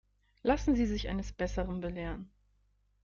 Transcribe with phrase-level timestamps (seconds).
[0.41, 2.27] Lassen Sie sich eines Besseren belehren.